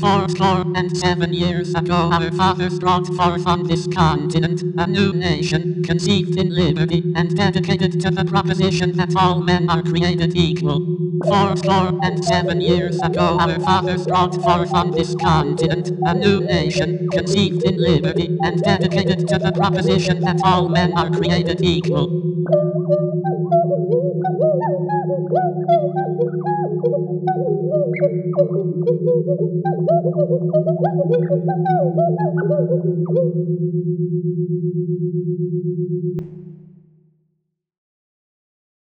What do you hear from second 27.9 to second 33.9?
Thank you.